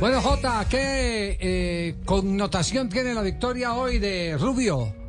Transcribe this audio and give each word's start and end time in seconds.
Bueno, 0.00 0.22
Jota, 0.22 0.66
¿qué 0.66 1.36
eh, 1.38 1.94
connotación 2.06 2.88
tiene 2.88 3.12
la 3.12 3.20
victoria 3.20 3.74
hoy 3.74 3.98
de 3.98 4.34
Rubio? 4.38 4.99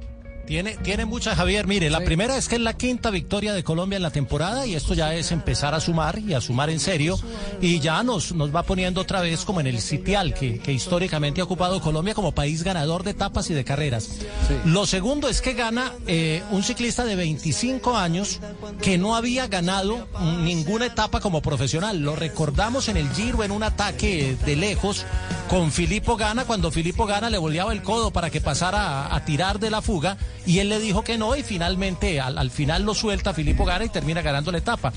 Tiene, 0.52 0.76
tiene 0.76 1.06
mucha, 1.06 1.34
Javier. 1.34 1.66
Mire, 1.66 1.90
la 1.90 2.00
Sí. 2.00 2.04
primera 2.08 2.36
es 2.36 2.50
que 2.50 2.56
es 2.56 2.62
la 2.62 2.74
quinta 2.74 3.10
victoria 3.10 3.54
de 3.54 3.64
Colombia 3.64 3.96
en 3.96 4.04
la 4.04 4.12
temporada 4.12 4.68
y 4.68 4.76
esto 4.76 4.94
ya 4.94 5.16
es 5.16 5.32
empezar 5.32 5.74
a 5.74 5.80
sumar 5.80 6.20
y 6.20 6.34
a 6.34 6.42
sumar 6.42 6.70
en 6.70 6.82
serio 6.82 7.18
y 7.62 7.80
ya 7.80 8.04
nos, 8.04 8.34
nos 8.34 8.54
va 8.54 8.64
poniendo 8.64 9.00
otra 9.00 9.22
vez 9.22 9.46
como 9.46 9.62
en 9.62 9.68
el 9.68 9.80
sitial 9.80 10.34
que, 10.34 10.60
que 10.60 10.74
históricamente 10.74 11.40
ha 11.40 11.46
ocupado 11.46 11.80
Colombia 11.80 12.14
como 12.14 12.34
país 12.34 12.64
ganador 12.64 13.04
de 13.04 13.12
etapas 13.12 13.50
y 13.50 13.54
de 13.54 13.64
carreras. 13.64 14.10
Lo 14.66 14.86
segundo 14.86 15.30
es 15.30 15.40
que 15.42 15.54
gana 15.54 15.94
eh, 16.06 16.44
un 16.52 16.64
ciclista 16.64 17.06
de 17.06 17.16
25 17.16 17.96
años 17.96 18.42
que 18.82 18.98
no 18.98 19.16
había 19.16 19.48
ganado 19.48 20.06
ninguna 20.44 20.86
etapa 20.88 21.22
como 21.22 21.42
profesional. 21.42 22.00
Lo 22.02 22.18
recordamos 22.18 22.90
en 22.90 22.98
el 22.98 23.10
Giro 23.14 23.46
en 23.46 23.52
un 23.52 23.64
ataque 23.64 24.36
de 24.46 24.58
lejos 24.58 25.06
con 25.50 25.72
Filippo 25.72 26.18
Gana 26.18 26.44
cuando 26.44 26.72
Filippo 26.72 27.06
Gana 27.06 27.30
le 27.30 27.38
volteaba 27.38 27.72
el 27.72 27.82
codo 27.82 28.12
para 28.12 28.30
que 28.30 28.42
pasara 28.42 29.06
a, 29.08 29.16
a 29.16 29.24
tirar 29.24 29.58
de 29.58 29.70
la 29.70 29.82
fuga 29.82 30.18
y 30.46 30.60
él 30.60 30.70
le 30.70 30.80
dijo 30.80 31.04
que 31.04 31.18
no 31.18 31.36
y 31.36 31.44
finalmente 31.44 32.20
al, 32.20 32.38
al 32.38 32.50
final 32.52 32.84
lo 32.84 32.94
suelta 32.96 33.34
Filippo 33.34 33.66
Gana 33.66 33.86
y 33.86 33.90
termina 33.90 34.22
ganando 34.22 34.52
la 34.52 34.58
etapa. 34.58 34.92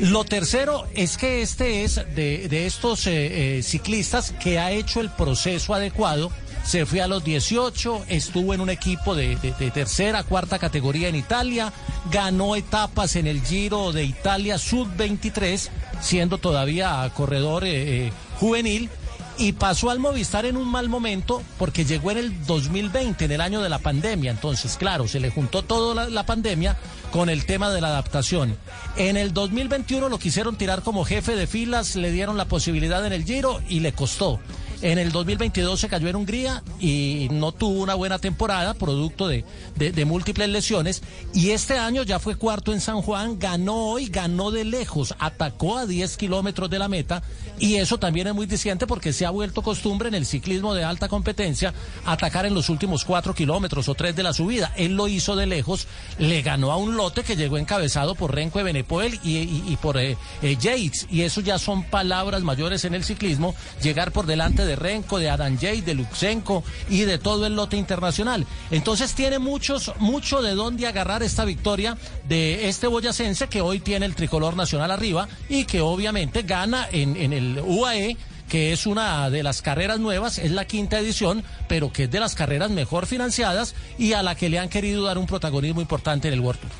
Lo 0.00 0.24
tercero 0.24 0.86
es 0.94 1.16
que 1.16 1.42
este 1.42 1.84
es 1.84 1.96
de, 2.14 2.48
de 2.48 2.66
estos 2.66 3.06
eh, 3.06 3.58
eh, 3.58 3.62
ciclistas 3.62 4.32
que 4.32 4.58
ha 4.58 4.70
hecho 4.72 5.00
el 5.00 5.10
proceso 5.10 5.74
adecuado. 5.74 6.30
Se 6.64 6.84
fue 6.84 7.00
a 7.00 7.06
los 7.06 7.22
18, 7.22 8.06
estuvo 8.08 8.52
en 8.52 8.60
un 8.60 8.70
equipo 8.70 9.14
de, 9.14 9.36
de- 9.36 9.52
de 9.52 9.70
tercera, 9.70 10.24
cuarta 10.24 10.58
categoría 10.58 11.08
en 11.08 11.14
Italia, 11.14 11.72
ganó 12.10 12.56
etapas 12.56 13.14
en 13.14 13.28
el 13.28 13.40
Giro 13.40 13.92
de 13.92 14.02
Italia 14.02 14.58
Sub-23, 14.58 15.68
siendo 16.00 16.38
todavía 16.38 17.08
corredor 17.14 17.64
eh, 17.64 18.06
eh, 18.06 18.12
juvenil 18.40 18.90
y 19.38 19.52
pasó 19.52 19.90
al 19.90 19.98
Movistar 19.98 20.46
en 20.46 20.56
un 20.56 20.70
mal 20.70 20.88
momento 20.88 21.42
porque 21.58 21.84
llegó 21.84 22.10
en 22.10 22.18
el 22.18 22.46
2020, 22.46 23.24
en 23.24 23.32
el 23.32 23.40
año 23.40 23.62
de 23.62 23.68
la 23.68 23.78
pandemia. 23.78 24.30
Entonces, 24.30 24.76
claro, 24.76 25.08
se 25.08 25.20
le 25.20 25.30
juntó 25.30 25.62
toda 25.62 25.94
la, 25.94 26.10
la 26.10 26.26
pandemia 26.26 26.76
con 27.10 27.28
el 27.28 27.46
tema 27.46 27.70
de 27.70 27.80
la 27.80 27.88
adaptación. 27.88 28.56
En 28.96 29.16
el 29.16 29.32
2021 29.32 30.08
lo 30.08 30.18
quisieron 30.18 30.56
tirar 30.56 30.82
como 30.82 31.04
jefe 31.04 31.36
de 31.36 31.46
filas, 31.46 31.96
le 31.96 32.10
dieron 32.10 32.36
la 32.36 32.46
posibilidad 32.46 33.04
en 33.06 33.12
el 33.12 33.24
Giro 33.24 33.60
y 33.68 33.80
le 33.80 33.92
costó. 33.92 34.40
En 34.82 34.98
el 34.98 35.10
2022 35.10 35.80
se 35.80 35.88
cayó 35.88 36.08
en 36.08 36.16
Hungría 36.16 36.62
y 36.78 37.28
no 37.30 37.52
tuvo 37.52 37.80
una 37.82 37.94
buena 37.94 38.18
temporada, 38.18 38.74
producto 38.74 39.26
de, 39.26 39.44
de- 39.76 39.92
de 39.92 40.04
múltiples 40.04 40.48
lesiones. 40.48 41.02
Y 41.32 41.50
este 41.50 41.78
año 41.78 42.02
ya 42.02 42.18
fue 42.18 42.36
cuarto 42.36 42.72
en 42.72 42.80
San 42.80 43.00
Juan, 43.00 43.38
ganó 43.38 43.76
hoy, 43.88 44.06
ganó 44.06 44.50
de 44.50 44.64
lejos, 44.64 45.14
atacó 45.18 45.78
a 45.78 45.86
10 45.86 46.16
kilómetros 46.18 46.68
de 46.68 46.78
la 46.78 46.88
meta. 46.88 47.22
Y 47.58 47.76
eso 47.76 47.96
también 47.98 48.26
es 48.26 48.34
muy 48.34 48.44
diciente 48.46 48.86
porque 48.86 49.14
se 49.14 49.24
ha 49.24 49.30
vuelto 49.30 49.62
costumbre 49.62 50.08
en 50.08 50.14
el 50.14 50.26
ciclismo 50.26 50.74
de 50.74 50.84
alta 50.84 51.08
competencia 51.08 51.72
atacar 52.04 52.44
en 52.44 52.52
los 52.54 52.68
últimos 52.68 53.04
cuatro 53.04 53.34
kilómetros 53.34 53.88
o 53.88 53.94
tres 53.94 54.14
de 54.14 54.22
la 54.22 54.34
subida. 54.34 54.72
Él 54.76 54.92
lo 54.94 55.08
hizo 55.08 55.36
de 55.36 55.46
lejos, 55.46 55.86
le 56.18 56.42
ganó 56.42 56.70
a 56.70 56.76
un 56.76 56.96
lote 56.98 57.22
que 57.22 57.34
llegó 57.36 57.56
encabezado 57.56 58.14
por 58.14 58.34
Renko 58.34 58.58
de 58.58 58.64
Benepoel 58.64 59.18
y, 59.24 59.74
por 59.80 59.96
eh, 59.96 60.18
eh, 60.42 60.56
Yates. 60.60 61.06
Y 61.10 61.22
eso 61.22 61.40
ya 61.40 61.58
son 61.58 61.82
palabras 61.84 62.42
mayores 62.42 62.84
en 62.84 62.92
el 62.94 63.04
ciclismo, 63.04 63.54
llegar 63.82 64.12
por 64.12 64.26
delante 64.26 64.65
de 64.66 64.76
Renko, 64.76 65.18
de 65.18 65.30
Adam 65.30 65.56
Yates, 65.56 65.86
de 65.86 65.94
Luxenko 65.94 66.64
y 66.88 67.02
de 67.02 67.18
todo 67.18 67.46
el 67.46 67.56
lote 67.56 67.76
internacional. 67.76 68.46
Entonces 68.70 69.14
tiene 69.14 69.38
muchos, 69.38 69.92
mucho 69.98 70.42
de 70.42 70.54
dónde 70.54 70.86
agarrar 70.86 71.22
esta 71.22 71.44
victoria 71.44 71.96
de 72.28 72.68
este 72.68 72.86
boyacense 72.86 73.48
que 73.48 73.60
hoy 73.60 73.80
tiene 73.80 74.06
el 74.06 74.14
tricolor 74.14 74.56
nacional 74.56 74.90
arriba 74.90 75.28
y 75.48 75.64
que 75.64 75.80
obviamente 75.80 76.42
gana 76.42 76.88
en, 76.92 77.16
en 77.16 77.32
el 77.32 77.60
UAE 77.64 78.16
que 78.48 78.72
es 78.72 78.86
una 78.86 79.28
de 79.28 79.42
las 79.42 79.60
carreras 79.62 79.98
nuevas, 79.98 80.38
es 80.38 80.52
la 80.52 80.66
quinta 80.66 80.98
edición, 80.98 81.42
pero 81.68 81.92
que 81.92 82.04
es 82.04 82.10
de 82.10 82.20
las 82.20 82.34
carreras 82.34 82.70
mejor 82.70 83.06
financiadas 83.06 83.74
y 83.98 84.12
a 84.12 84.22
la 84.22 84.34
que 84.34 84.48
le 84.48 84.58
han 84.58 84.68
querido 84.68 85.04
dar 85.04 85.18
un 85.18 85.26
protagonismo 85.26 85.80
importante 85.80 86.28
en 86.28 86.34
el 86.34 86.40
World 86.40 86.60
Tour. 86.60 86.70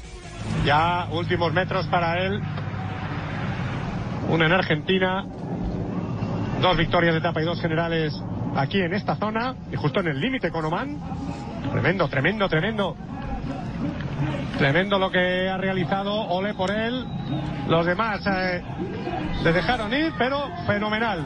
Ya 0.64 1.08
últimos 1.10 1.52
metros 1.52 1.86
para 1.86 2.24
él. 2.24 2.40
Una 4.28 4.46
en 4.46 4.52
Argentina. 4.52 5.26
Dos 6.60 6.76
victorias 6.76 7.14
de 7.14 7.20
etapa 7.20 7.42
y 7.42 7.44
dos 7.44 7.60
generales 7.60 8.14
aquí 8.56 8.80
en 8.80 8.94
esta 8.94 9.16
zona. 9.16 9.54
Y 9.70 9.76
justo 9.76 10.00
en 10.00 10.08
el 10.08 10.20
límite 10.20 10.50
con 10.50 10.64
Oman. 10.64 10.98
Tremendo, 11.70 12.08
tremendo, 12.08 12.48
tremendo. 12.48 12.96
Tremendo 14.58 14.98
lo 14.98 15.10
que 15.10 15.48
ha 15.48 15.56
realizado. 15.56 16.12
Ole 16.12 16.54
por 16.54 16.70
él. 16.70 17.06
Los 17.68 17.84
demás 17.84 18.26
eh, 18.26 18.62
le 19.42 19.52
dejaron 19.52 19.92
ir, 19.92 20.12
pero 20.16 20.48
fenomenal. 20.66 21.24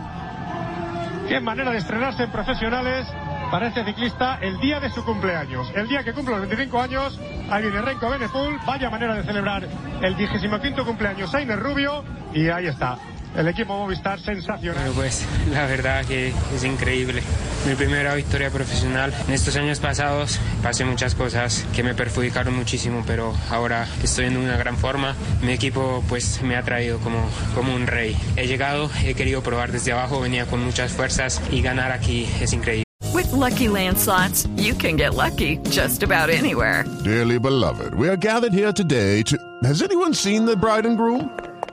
Qué 1.29 1.39
manera 1.41 1.71
de 1.71 1.79
estrenarse 1.79 2.25
en 2.25 2.31
profesionales 2.33 3.07
para 3.51 3.69
este 3.69 3.85
ciclista 3.85 4.39
el 4.41 4.59
día 4.59 4.81
de 4.81 4.91
su 4.91 5.05
cumpleaños. 5.05 5.71
El 5.75 5.89
día 5.89 6.03
que 6.03 6.13
cumple 6.13 6.33
los 6.33 6.41
25 6.41 6.81
años, 6.81 7.21
ahí 7.51 7.63
viene 7.63 7.83
Renko 7.83 8.11
Benepul, 8.11 8.59
vaya 8.67 8.91
manera 8.91 9.15
de 9.15 9.23
celebrar 9.23 9.67
el 10.03 10.15
25 10.15 10.85
cumpleaños 10.85 11.31
Seiner 11.31 11.59
Rubio 11.59 12.05
y 12.33 12.49
ahí 12.49 12.67
está. 12.67 12.97
El 13.37 13.47
equipo 13.49 13.77
Movistar 13.77 14.21
sensacional. 14.21 14.83
Bueno, 14.83 14.93
pues 14.95 15.25
la 15.53 15.67
verdad 15.67 16.05
que 16.05 16.33
es 16.55 16.65
increíble. 16.65 17.23
Mi 17.67 17.75
primera 17.75 18.15
victoria 18.15 18.51
profesional. 18.51 19.13
En 19.29 19.35
estos 19.35 19.57
años 19.57 19.79
pasados 19.79 20.41
pasé 20.63 20.85
muchas 20.85 21.15
cosas 21.15 21.65
que 21.75 21.83
me 21.83 21.95
perjudicaron 21.95 22.55
muchísimo, 22.55 23.05
pero 23.07 23.35
ahora 23.51 23.87
estoy 24.03 24.27
en 24.27 24.37
una 24.37 24.57
gran 24.57 24.77
forma. 24.77 25.15
Mi 25.43 25.53
equipo 25.53 26.03
pues 26.09 26.43
me 26.43 26.57
ha 26.57 26.63
traído 26.63 26.99
como, 26.99 27.25
como 27.55 27.75
un 27.75 27.87
rey. 27.87 28.17
He 28.37 28.47
llegado, 28.47 28.91
he 29.05 29.15
querido 29.15 29.43
probar 29.43 29.71
desde 29.73 29.93
abajo, 29.93 30.21
venía 30.21 30.47
con 30.47 30.65
muchas 30.65 30.93
fuerzas 30.93 31.41
y 31.51 31.63
ganar 31.63 31.93
aquí 31.93 32.29
es 32.41 32.53
increíble. 32.53 32.85
With 33.15 33.33
Lucky 33.33 33.69
Land 33.69 33.99
slots, 33.99 34.47
you 34.57 34.75
can 34.75 34.97
get 34.97 35.15
lucky 35.15 35.59
just 35.71 36.03
about 36.03 36.31
anywhere. 36.31 36.85
Dearly 37.05 37.39
beloved, 37.39 37.95
we 37.95 38.09
are 38.09 38.17
gathered 38.17 38.53
here 38.53 38.73
today 38.73 39.23
to. 39.25 39.37
Has 39.65 39.83
anyone 39.83 40.15
seen 40.15 40.47
the 40.47 40.57
bride 40.57 40.87
and 40.87 40.97
groom? 40.97 41.31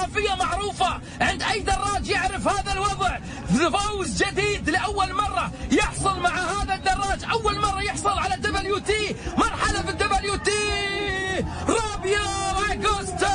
القوة 0.00 0.04
الإضافية 0.04 0.34
معروفة 0.34 1.00
عند 1.20 1.42
أي 1.42 1.60
دراج 1.60 2.08
يعرف 2.08 2.48
هذا 2.48 2.72
الوضع 2.72 3.18
فوز 3.78 4.22
جديد 4.22 4.70
لأول 4.70 5.12
مرة 5.12 5.52
يحصل 5.72 6.20
مع 6.20 6.30
هذا 6.30 6.74
الدراج 6.74 7.24
أول 7.32 7.58
مرة 7.58 7.82
يحصل 7.82 8.18
على 8.18 8.36
دبليو 8.36 8.78
تي 8.78 9.16
مرحلة 9.38 9.82
في 9.82 9.90
الدبليو 9.90 10.36
تي 10.36 10.50
رابيو 11.68 12.18
أغوستو 12.72 13.26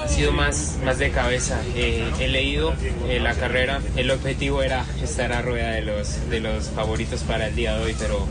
Ha 0.00 0.08
sido 0.08 0.32
más, 0.32 0.76
más 0.84 0.98
de 0.98 1.10
cabeza. 1.10 1.56
Eh, 1.74 2.10
he 2.18 2.28
leído 2.28 2.74
eh, 3.08 3.20
la 3.20 3.34
carrera. 3.34 3.80
El 3.96 4.10
objetivo 4.10 4.62
era 4.62 4.84
estar 5.02 5.32
a 5.32 5.40
rueda 5.40 5.70
de 5.70 5.82
los, 5.82 6.28
de 6.30 6.40
los 6.40 6.70
favoritos 6.70 7.22
para 7.22 7.46
el 7.46 7.54
día 7.54 7.76
de 7.76 7.84
hoy, 7.84 7.96
pero 7.98 8.26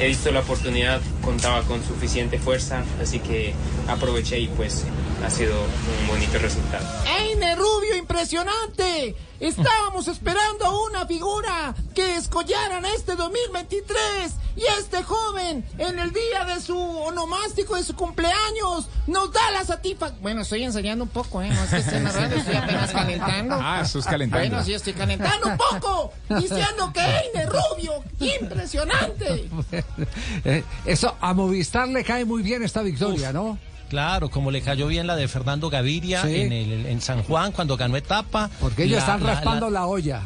he 0.00 0.08
visto 0.08 0.30
la 0.32 0.40
oportunidad, 0.40 1.00
contaba 1.22 1.62
con 1.62 1.82
suficiente 1.84 2.38
fuerza, 2.38 2.82
así 3.00 3.20
que 3.20 3.54
aproveché 3.88 4.38
y 4.40 4.48
pues 4.48 4.84
ha 5.25 5.29
sido 5.29 5.53
un 6.01 6.07
bonito 6.07 6.37
resultado. 6.39 6.85
¡Eine 7.05 7.55
Rubio, 7.55 7.95
impresionante! 7.97 9.15
Estábamos 9.39 10.07
esperando 10.07 10.83
una 10.85 11.05
figura 11.05 11.73
que 11.95 12.15
escollaran 12.15 12.85
este 12.85 13.15
2023 13.15 14.33
y 14.57 14.63
este 14.79 15.01
joven 15.03 15.65
en 15.77 15.97
el 15.99 16.11
día 16.11 16.43
de 16.45 16.59
su 16.61 16.77
onomástico 16.77 17.75
de 17.75 17.83
su 17.83 17.95
cumpleaños 17.95 18.89
nos 19.07 19.31
da 19.31 19.51
la 19.51 19.63
satisfacción. 19.63 20.21
Bueno, 20.21 20.41
estoy 20.41 20.63
ensayando 20.63 21.05
un 21.05 21.09
poco, 21.09 21.41
¿eh? 21.41 21.49
No 21.49 21.63
es 21.63 21.69
que 21.69 21.77
esté 21.77 21.97
en 21.97 22.03
la 22.03 22.11
radio, 22.11 22.37
estoy 22.37 22.55
apenas 22.55 22.91
calentando. 22.91 23.55
Ah, 23.61 23.81
estás 23.81 24.05
calentando. 24.05 24.47
Bueno, 24.49 24.65
sí, 24.65 24.73
estoy 24.73 24.93
calentando 24.93 25.47
un 25.47 25.57
poco 25.57 26.11
diciendo 26.37 26.91
que 26.93 26.99
Eine 26.99 27.45
Rubio, 27.45 28.03
impresionante. 28.19 29.49
Eh, 30.45 30.63
Eso, 30.85 31.15
a 31.21 31.33
Movistar 31.33 31.87
le 31.87 32.03
cae 32.03 32.25
muy 32.25 32.41
bien 32.41 32.63
esta 32.63 32.81
victoria, 32.81 33.31
¿no? 33.33 33.57
Claro, 33.89 34.29
como 34.29 34.51
le 34.51 34.61
cayó 34.61 34.87
bien 34.87 35.07
la 35.07 35.15
de 35.15 35.27
Fernando 35.27 35.69
Gaviria 35.69 36.21
Sí. 36.21 36.35
en, 36.41 36.51
el, 36.53 36.85
en 36.85 37.01
San 37.01 37.23
Juan 37.23 37.51
cuando 37.51 37.75
ganó 37.75 37.97
etapa. 37.97 38.49
Porque 38.59 38.83
ellos 38.83 38.97
La- 38.97 38.99
están 39.15 39.21
raspando 39.21 39.69
la- 39.69 39.79
la, 39.81 39.87
olla. 39.87 40.21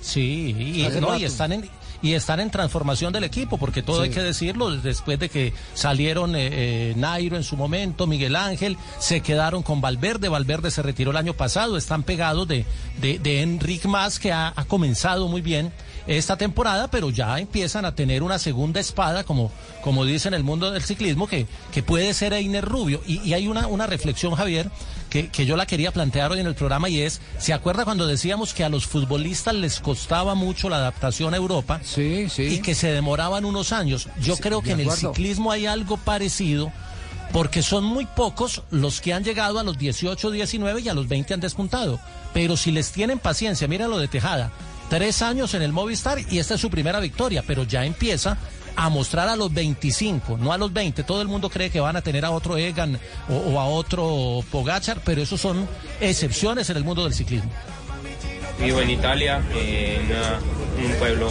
Sí, 0.00 0.54
y, 0.56 1.00
no, 1.00 1.16
y 1.18 1.24
están 1.24 1.52
en 1.52 1.68
y 2.02 2.12
están 2.14 2.40
en 2.40 2.50
transformación 2.50 3.12
del 3.12 3.24
equipo, 3.24 3.58
porque 3.58 3.82
todo 3.82 3.96
Sí. 3.98 4.02
hay 4.04 4.10
que 4.10 4.22
decirlo, 4.22 4.70
después 4.70 5.18
de 5.18 5.28
que 5.28 5.52
salieron 5.74 6.36
eh, 6.36 6.48
eh, 6.52 6.94
Nairo 6.96 7.36
en 7.36 7.44
su 7.44 7.56
momento, 7.56 8.06
Miguel 8.06 8.36
Ángel, 8.36 8.76
se 8.98 9.20
quedaron 9.20 9.62
con 9.62 9.80
Valverde, 9.80 10.28
Valverde 10.28 10.70
se 10.70 10.82
retiró 10.82 11.10
el 11.10 11.16
año 11.16 11.34
pasado, 11.34 11.76
están 11.76 12.02
pegados 12.02 12.46
de, 12.46 12.64
de, 13.00 13.18
de 13.18 13.42
Enric 13.42 13.84
Mas, 13.86 14.18
que 14.18 14.32
ha, 14.32 14.52
ha 14.54 14.64
comenzado 14.64 15.28
muy 15.28 15.40
bien 15.40 15.72
esta 16.06 16.36
temporada, 16.38 16.88
pero 16.90 17.10
ya 17.10 17.38
empiezan 17.38 17.84
a 17.84 17.94
tener 17.94 18.22
una 18.22 18.38
segunda 18.38 18.80
espada, 18.80 19.24
como, 19.24 19.52
como 19.82 20.04
dice 20.06 20.28
en 20.28 20.34
el 20.34 20.42
mundo 20.42 20.70
del 20.70 20.82
ciclismo, 20.82 21.26
que, 21.26 21.46
que 21.72 21.82
puede 21.82 22.14
ser 22.14 22.32
Einer 22.32 22.64
Rubio. 22.64 23.02
Y, 23.06 23.20
y 23.28 23.34
hay 23.34 23.46
una, 23.46 23.66
una 23.66 23.86
reflexión, 23.86 24.34
Javier, 24.34 24.70
que, 25.10 25.28
que 25.28 25.46
yo 25.46 25.56
la 25.56 25.66
quería 25.66 25.92
plantear 25.92 26.30
hoy 26.32 26.40
en 26.40 26.46
el 26.46 26.54
programa 26.54 26.88
y 26.88 27.00
es, 27.02 27.20
¿se 27.38 27.52
acuerda 27.52 27.84
cuando 27.84 28.06
decíamos 28.06 28.54
que 28.54 28.64
a 28.64 28.68
los 28.68 28.86
futbolistas 28.86 29.54
les 29.54 29.80
costaba 29.80 30.34
mucho 30.34 30.68
la 30.68 30.76
adaptación 30.76 31.34
a 31.34 31.36
Europa? 31.36 31.80
Sí, 31.82 32.28
sí. 32.28 32.42
Y 32.44 32.58
que 32.60 32.74
se 32.74 32.92
demoraban 32.92 33.44
unos 33.44 33.72
años. 33.72 34.08
Yo 34.20 34.36
Sí, 34.36 34.42
creo 34.42 34.62
que 34.62 34.72
en 34.72 34.80
el 34.80 34.90
ciclismo 34.90 35.50
hay 35.52 35.66
algo 35.66 35.96
parecido. 35.96 36.72
Porque 37.30 37.62
son 37.62 37.84
muy 37.84 38.06
pocos 38.06 38.62
los 38.70 39.02
que 39.02 39.12
han 39.12 39.22
llegado 39.22 39.58
a 39.58 39.62
los 39.62 39.76
18, 39.76 40.30
19 40.30 40.80
y 40.80 40.88
a 40.88 40.94
los 40.94 41.08
20 41.08 41.34
han 41.34 41.40
despuntado. 41.40 42.00
Pero 42.32 42.56
si 42.56 42.70
les 42.70 42.90
tienen 42.90 43.18
paciencia, 43.18 43.68
mira 43.68 43.86
lo 43.86 43.98
de 43.98 44.08
Tejada. 44.08 44.50
Tres 44.88 45.20
años 45.20 45.52
en 45.52 45.60
el 45.60 45.70
Movistar 45.74 46.18
y 46.30 46.38
esta 46.38 46.54
es 46.54 46.60
su 46.62 46.70
primera 46.70 47.00
victoria, 47.00 47.44
pero 47.46 47.64
ya 47.64 47.84
empieza 47.84 48.38
a 48.80 48.88
mostrar 48.90 49.28
a 49.28 49.34
los 49.34 49.52
25, 49.52 50.38
no 50.38 50.52
a 50.52 50.56
los 50.58 50.72
20. 50.72 51.02
Todo 51.02 51.20
el 51.20 51.26
mundo 51.26 51.50
cree 51.50 51.68
que 51.68 51.80
van 51.80 51.96
a 51.96 52.00
tener 52.00 52.24
a 52.24 52.30
otro 52.30 52.56
Egan 52.56 52.96
o, 53.28 53.34
o 53.34 53.58
a 53.58 53.66
otro 53.66 54.40
Pogachar, 54.52 55.00
pero 55.04 55.20
esos 55.20 55.40
son 55.40 55.68
excepciones 56.00 56.70
en 56.70 56.76
el 56.76 56.84
mundo 56.84 57.02
del 57.02 57.12
ciclismo. 57.12 57.50
Vivo 58.60 58.80
en 58.80 58.90
Italia, 58.90 59.42
eh, 59.52 59.98
en 60.00 60.06
una- 60.16 60.38
un 60.84 60.92
pueblo 60.98 61.30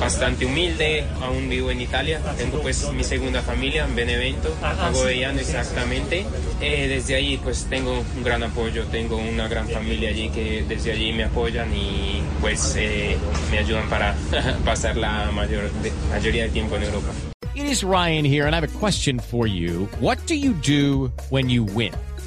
bastante 0.00 0.46
humilde, 0.46 1.04
aún 1.20 1.48
vivo 1.48 1.70
en 1.70 1.80
Italia. 1.80 2.20
Tengo 2.36 2.60
pues 2.60 2.90
mi 2.92 3.04
segunda 3.04 3.42
familia 3.42 3.84
en 3.84 3.94
Benevento, 3.94 4.54
Agovellano 4.62 5.40
exactamente. 5.40 6.26
Eh, 6.60 6.88
desde 6.88 7.14
allí 7.14 7.36
pues 7.38 7.66
tengo 7.68 8.04
un 8.16 8.22
gran 8.22 8.42
apoyo, 8.42 8.84
tengo 8.86 9.16
una 9.16 9.48
gran 9.48 9.68
familia 9.68 10.10
allí 10.10 10.28
que 10.30 10.64
desde 10.68 10.92
allí 10.92 11.12
me 11.12 11.24
apoyan 11.24 11.74
y 11.74 12.22
pues 12.40 12.74
eh, 12.76 13.16
me 13.50 13.58
ayudan 13.58 13.88
para 13.88 14.14
pasar 14.64 14.96
la 14.96 15.30
mayor, 15.32 15.70
mayoría 16.10 16.42
del 16.42 16.52
tiempo 16.52 16.76
en 16.76 16.84
Europa. 16.84 17.08
It 17.54 17.66
is 17.66 17.84
Ryan 17.84 18.24
here, 18.24 18.46
and 18.46 18.54
I 18.54 18.60
have 18.60 18.64
a 18.64 18.78
question 18.78 19.18
for 19.18 19.46
you. 19.46 19.86
What 20.00 20.16
do 20.26 20.34
you 20.34 20.54
do 20.54 21.12
when 21.28 21.50
you 21.50 21.64
win? 21.64 21.92